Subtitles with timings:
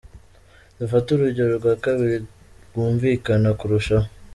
[0.79, 2.17] Dufate urugero rwa kabiri
[2.67, 4.07] rwumvikana kurushaho.